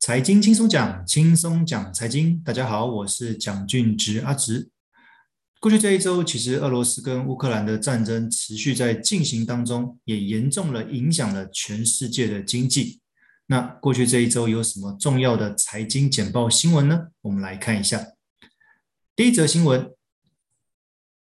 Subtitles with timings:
[0.00, 2.42] 财经轻松讲，轻松讲财经。
[2.42, 4.70] 大家好，我是蒋俊植阿植。
[5.60, 13.02] 过去这一周，其实俄罗斯跟乌克兰的战争持续在进行当中，也严重了影响了全世界的经济。
[13.48, 17.08] 那过去这一周有什么重要的财经简报新闻呢？
[17.20, 18.02] 我们来看一下。
[19.14, 19.92] 第一则新闻：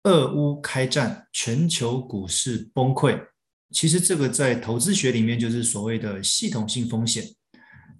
[0.03, 3.27] 俄乌开战，全球股市崩溃。
[3.71, 7.23] 其实这个在投资学里面就是所谓的系统性风险。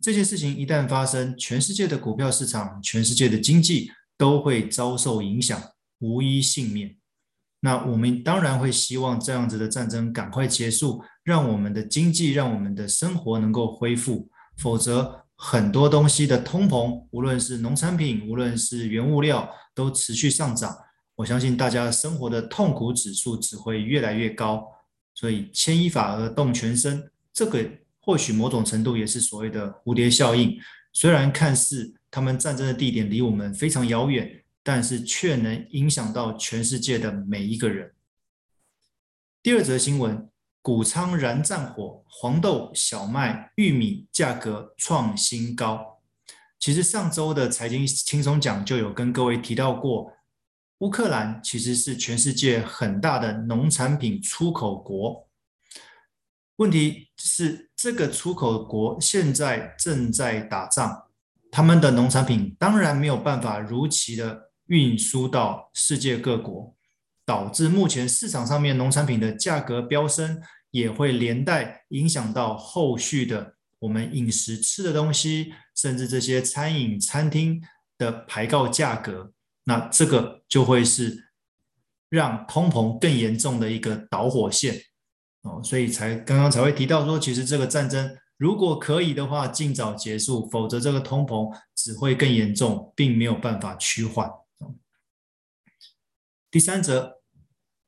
[0.08, 5.62] 这件事情一旦发生，全世界的股票市场、全世界的经济都会遭受影响，
[6.00, 6.96] 无一幸免。
[7.60, 14.30] 那我们当然会希望这样子的战争赶快结束，让我们的经济、让我们的生活能够恢复。
[14.56, 20.74] 否则，很多东西的通膨，无论是农产品，无论是原物料，都持续上涨。
[21.16, 24.66] 我相信大家生活的痛苦指数只会越来越高。
[25.14, 27.70] 所以牵一发而动全身，这个
[28.08, 30.58] 或许某种程度也是所谓的蝴蝶效应。
[30.94, 37.94] 虽然看似他们战争的地点离我们非常遥远，但是却能影响到全世界的每一个人。
[39.44, 40.30] 第二则新闻：
[40.62, 46.00] 谷仓燃战火，黄豆、小麦、玉米价格创新高。
[46.58, 50.14] 其实上周的财经轻松讲就有跟各位提到过。
[50.78, 55.28] 乌克兰其实是全世界很大的农产品出口国，
[56.58, 61.06] 问题是这个出口国现在正在打仗，
[61.52, 66.76] 他们的农产品当然没有办法如期的运输到世界各国，
[67.24, 77.62] 导致目前市场上面农产品的价格飙升，也会连带影响到后续的我们饮食吃的东西，甚至这些餐饮餐厅
[78.00, 79.32] 的牌告价格。
[79.66, 81.30] 那这个就会是
[82.10, 84.82] 让通膨更严重的一个导火线
[85.64, 94.30] 所以才刚刚才会提到说，其实这个战争如果可以的话，尽早结束，否则这个通膨只会更严重，并没有办法趋缓。
[96.50, 97.22] 第三则，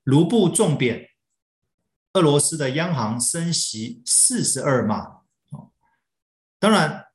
[0.03, 1.09] 卢布重贬，
[2.13, 5.19] 俄罗斯的央行升息四十二码。
[6.59, 7.05] 当然，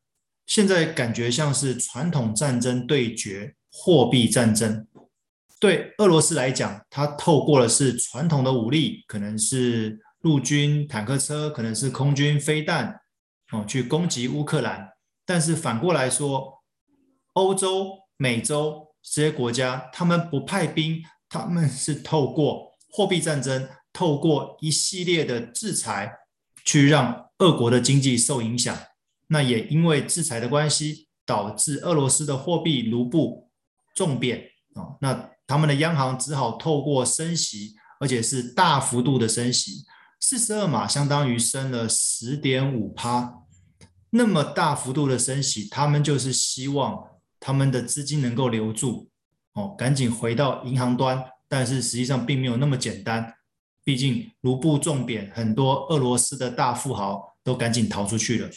[0.46, 3.56] 现在感觉像是传统战争对决。
[3.76, 4.86] 货币战争
[5.58, 12.98] 对俄罗斯来讲，它透过的是传统的武力，可能是陆军坦克车，可能是空军飞弹，
[13.52, 14.88] 哦，去攻击乌克兰。
[15.26, 16.62] 但是反过来说，
[17.34, 26.10] 欧洲、美洲这些国家，他们不派兵，他们是透过货币战争，透过一系列的制裁，
[26.64, 28.74] 去让俄国的经济受影响。
[29.26, 33.50] 那也因为制裁的关系，导致俄罗斯的货币卢布。
[33.94, 39.84] 重贬啊，那他们的央行只好透过升息，而且是大幅度的升息，
[40.26, 43.42] 四十二码相当于升了十点五趴，
[44.08, 46.98] 那么大幅度的升息，他们就是希望
[47.38, 49.10] 他们的资金能够留住
[49.52, 53.34] 哦，赶紧回到银行端，但是实际上并没有那么简单，
[53.84, 58.48] 毕竟卢布重贬，很多俄罗斯的大富豪都赶紧逃出去了，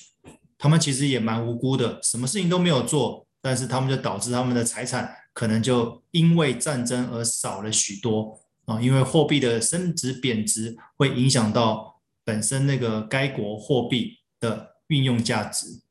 [0.57, 5.13] 他们其实也蛮无辜的，什么事情都没有做，但是他们就导致他们的财产。
[5.33, 15.81] 可能就因为战争而少了许多啊，因为货币的升值贬值会影响到本身那个该国货币的运用价值。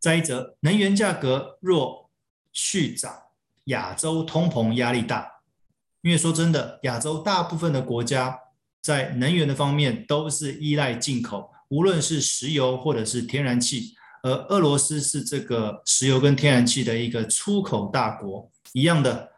[0.00, 2.10] 再一则，能源价格若
[2.52, 3.22] 续涨，
[3.64, 5.40] 亚洲通膨压力大。
[6.02, 8.38] 因为说真的，亚洲大部分的国家
[8.82, 13.94] 在能源的方面都是依赖进口，无论是石油或者是天然气。
[14.22, 19.32] 而俄罗斯是这个石油跟天然气的一个出口大国，一样的，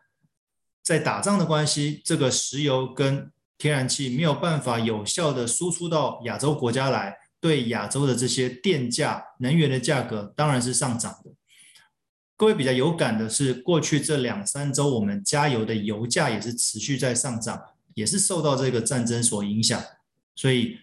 [0.86, 11.32] 在打仗的关系，这个石油跟天然气没有办法有效的输出到亚洲国家来，对亚洲的这些电价、能源的价格当然是上涨的。
[12.36, 17.60] 各位比较有感的是，过去这两三周我们加油的油价也是持续在上涨，
[17.94, 19.82] 也是受到这个战争所影响，
[20.36, 20.78] 所以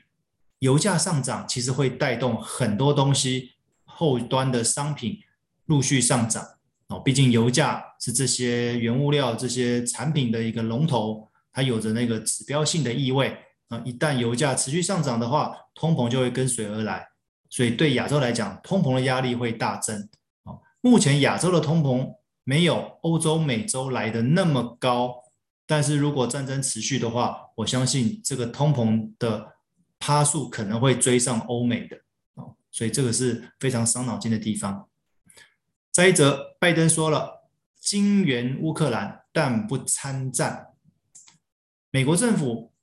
[0.60, 3.52] 油价上涨其实会带动很多东西。
[3.86, 5.20] 后端的商品
[5.68, 6.46] 陆续上涨
[6.88, 13.36] 哦，毕竟油价是这些原物料、这些产品的一个龙头，它有着那个指标性的意味
[13.70, 13.82] 啊。
[13.86, 17.08] 一旦油价持续上涨的话，通膨就会跟随而来，
[17.50, 19.98] 所以对亚洲来讲，通膨的压力会大增
[20.44, 20.54] 啊。
[20.82, 22.14] 目前亚洲的通膨
[22.44, 25.16] 没有欧洲、美洲来的那么高，
[25.66, 29.54] 但是如果战争持续的话，我相信这个通膨的
[29.98, 31.98] 趴数可能会追上欧美的。
[32.70, 34.90] 所以这个是非常伤脑筋的地方。
[35.94, 37.44] 再一则，拜登说了，
[37.80, 40.70] 金援乌克兰，但不参战。
[41.92, 42.74] 美国政府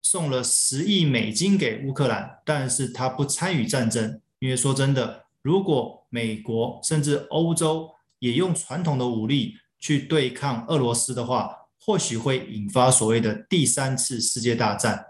[0.00, 4.20] 送了十亿美金给乌克兰，但是他不参与战争。
[4.38, 7.90] 因为说真的，如果美国甚至欧洲
[8.20, 15.04] 也用传统的武力去对抗俄罗斯的话，或许会引发所谓的第三次世界大战。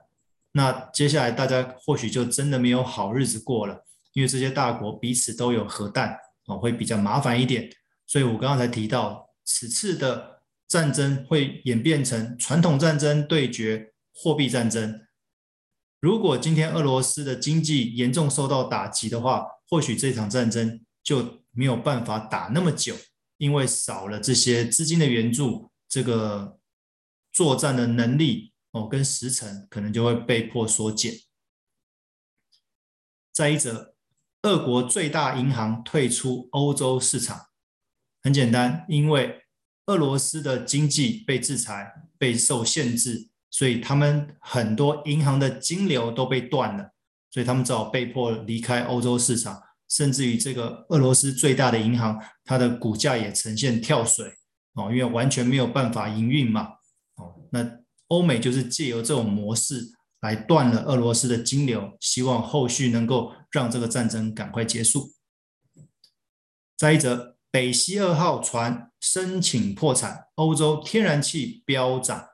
[0.52, 3.84] 那接下来大家或许就真的没有好日子过了，
[4.14, 7.70] 因为这些大国彼此都有核弹，哦，会比较麻烦一点。
[8.06, 15.06] 所以我刚刚才提到，此次的战争会演变成传统战争对决货币战争。
[16.00, 22.94] 如果今天俄罗斯的经济严重受到打击的话，或许这场战争就没有办法打那么久，
[23.38, 26.60] 因为少了这些资金的援助，这个
[27.32, 31.12] 作战的能力哦跟时程可能就会被迫缩减。
[33.32, 33.95] 再一则，
[34.46, 37.46] 俄国最大银行退出欧洲市场，
[38.22, 39.42] 很简单，因为
[39.86, 43.28] 俄罗斯的经济被制裁、被受限制。
[43.48, 46.92] 所以他们很多银行的金流都被断了，
[47.30, 54.30] 所以他们只好被迫离开欧洲市场，甚至于这个俄罗斯最大的银行，它的股价也呈现跳水
[54.74, 56.68] 哦，因为完全没有办法营运嘛。
[57.16, 57.66] 哦，那
[58.08, 59.90] 欧美就是借由这种模式
[60.20, 65.12] 来断了俄罗斯的金流，希望后续能够让这个战争赶快结束。
[66.76, 72.26] 再一则，北溪二号船申请破产，欧洲天然气飙涨。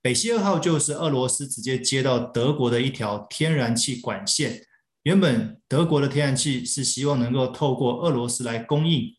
[0.00, 4.64] 北溪二号就是俄罗斯直接接到德国的一条天然气管线。
[5.02, 9.16] 原本德国的天然气是希望能够透过俄罗斯来供应，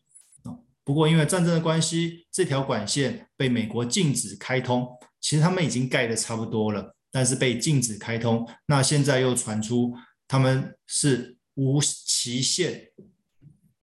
[0.84, 4.86] 不过因为战争的关系，这条管线被美国禁止开通。
[5.20, 8.48] 其实他们已经盖得差不多了，但是被禁止开通。
[8.66, 9.94] 那现在又传出
[10.26, 12.90] 他们是无期限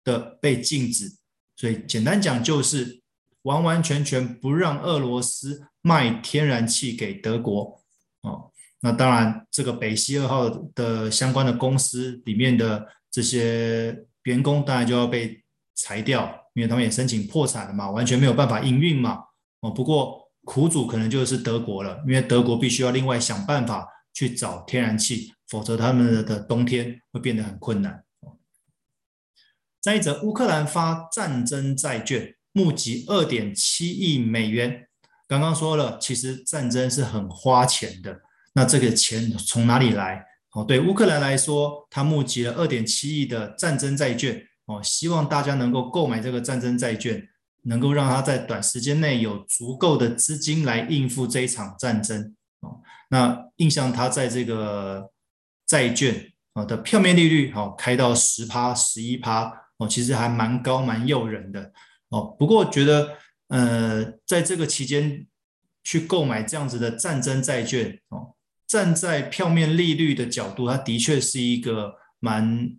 [0.03, 1.17] 的被禁止，
[1.55, 3.01] 所以简单讲就是
[3.43, 5.65] 完完全全不让俄罗斯。
[5.81, 7.81] 卖天然气给德国，
[8.23, 8.51] 哦，
[8.81, 15.41] 那当然，这个北溪二号的相关的公司里面的这些员工当然就要被
[15.73, 19.23] 裁掉，因为他们也申请破产了嘛，完全没有办法营运嘛，
[19.61, 28.03] 哦，不过苦主可能就是德国了，因为德国必须要另外想办法去找天然气，否则他们的冬天会变得很困难。
[29.79, 34.87] 再一则，乌克兰发战争债券，募集二点七亿美元。
[35.27, 38.19] 刚刚说了，其实战争是很花钱的。
[38.53, 40.25] 那这个钱从哪里来？
[40.53, 47.29] 哦，对乌克兰来说，他募集了二点七亿的战争债券，哦，希望大家能够购买这个战争债券，
[47.63, 52.35] 能够让他在短时间内有足够的资金来应付这一场战争。
[52.61, 55.09] 哦，那印象他在这个
[55.65, 61.71] 债券啊的票面利率，哦，开到十趴、十一趴，哦，其实还蛮高、蛮诱人的。
[62.09, 63.17] 哦，不过觉得。
[63.51, 65.25] 呃，在这个期间
[65.83, 68.35] 去购买这样子的战争债券哦，
[68.67, 72.77] 站在票面利率的角度，它的确是一个蛮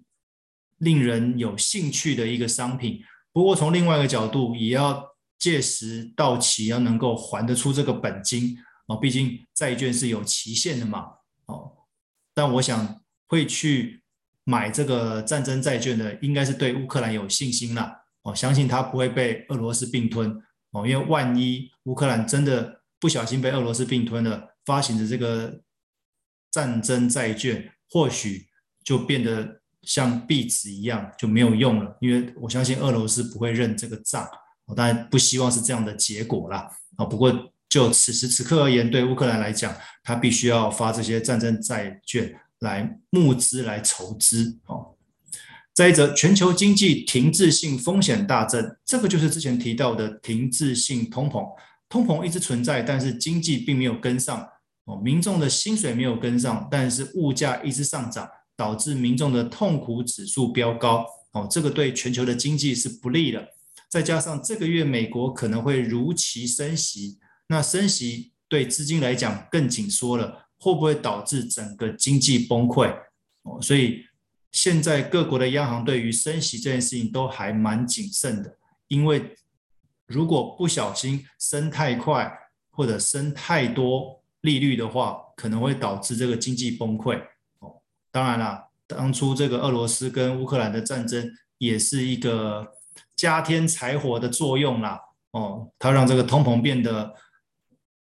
[0.79, 3.03] 令人有兴趣的一个商品。
[3.33, 5.05] 不过从另外一个角度，也要
[5.39, 11.07] 届时到期要能够还得出这个本金哦，毕竟债券是有期限的嘛
[11.47, 11.73] 哦。
[12.35, 14.03] 但我想会去
[14.45, 20.43] 买这个战争债券的，应该是对乌克兰有信心啦哦，相信它不会被俄罗斯并吞。
[20.73, 25.63] 哦，因为万一乌克兰真的不小心被俄罗斯并吞了，发行的这个
[26.51, 28.49] 战争债券或许
[28.85, 31.97] 就变得像壁纸一样就没有用了。
[32.01, 34.29] 因为我相信俄罗斯不会认这个账，
[34.77, 36.71] 当然不希望是这样的结果啦。
[36.97, 37.33] 啊，不过
[37.69, 44.95] 就此时此刻而言，对乌克兰来讲，他必须要发这些战争债券来募资来筹资哦。
[45.73, 51.47] 再者，全球经济停滞性风险大增，这个就是之前提到的停滞性通膨。
[51.89, 54.47] 通膨一直存在，但是经济并没有跟上
[54.85, 58.29] 哦，民众的薪水没有跟上，但是物价一直上涨，
[58.61, 63.49] 导致民众的痛苦指数飙高哦，这个对全球的经济是不利的。
[63.89, 72.95] 再加上这个月美国可能会如期升息，那升息对资金来讲更紧缩了，会不会导致整个经济崩溃
[73.45, 73.59] 哦？
[73.63, 74.05] 所以。
[74.53, 79.33] 现在各国的央行对于升息这件事情都还蛮谨慎的，因为
[80.09, 82.29] 如果不小心升太快
[82.71, 87.23] 或者升太多利率的话，可能会导致这个经济崩溃。
[88.11, 92.75] 当然了，当初这个俄罗斯跟乌克兰的战争也是一个
[93.17, 95.01] 加添柴火的作用啦。
[95.33, 97.15] 哦，它让这个通膨变得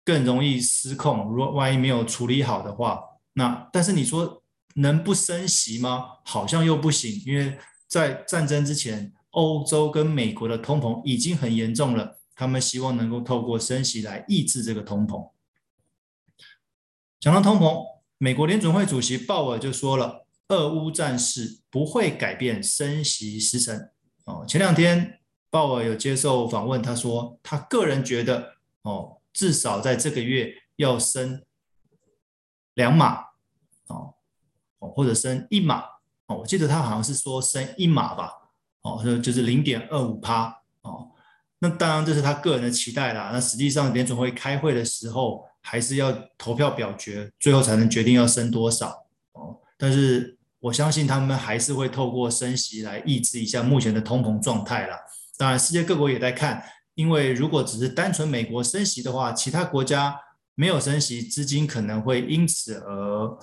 [0.03, 1.29] 更容易失控。
[1.29, 3.01] 如果万一没有处理好的话，
[3.33, 4.41] 那但是你说。
[4.75, 6.05] 能不升息吗？
[6.23, 15.31] 好像又不行，因为在战争之前，欧洲跟美国的通膨已经很严重了，他们希望能够透过升息来抑制这个通膨。
[17.19, 17.83] 讲到通膨，
[18.21, 23.91] 美国联准会主席鲍尔就说了，俄乌战事不会改变升息时程。
[24.25, 31.45] 哦，前两天鲍尔有接受访问，他说他个人觉得哦，至少在这个月要升
[32.73, 33.21] 两码
[33.87, 34.13] 哦，
[34.79, 35.85] 或者升一码
[36.27, 36.39] 哦。
[36.39, 38.33] 我记得他好像是说升一码吧，
[38.81, 41.09] 哦，就是零点二五趴哦。
[41.59, 43.29] 那当然这是他个人的期待啦。
[43.31, 48.87] 那实际上联准会开会的时候，还是要投票表决，最后才能决定要升多少
[49.33, 49.55] 哦。
[49.77, 54.97] 但是我相信他们还是会透过升息来抑制一下目前的通膨状态啦。
[55.37, 56.63] 当然，世界各国也在看，
[56.95, 60.19] 因为如果只是单纯美国升息的话，其他国家
[60.55, 63.37] 没有升息，资金可能会因此而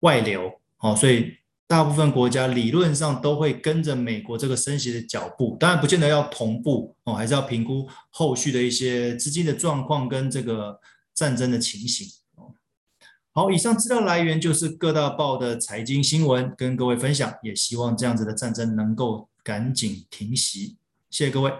[0.00, 0.96] 外流哦。
[0.96, 1.34] 所以。
[1.66, 10.78] 大部分国家理论上都会跟着美国这个升息的脚步，当然不见得要同步哦，还是要评估后续的一些资金的状况跟这个
[11.14, 12.08] 战争的情形。
[13.32, 20.76] 好，以上资料来源就是各大报的财经新闻，跟各位分享，也希望这样子的战争能够赶紧停息。
[21.10, 21.52] 谢谢各位。